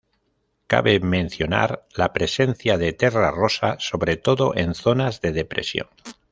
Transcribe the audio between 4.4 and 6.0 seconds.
en zonas de depresión.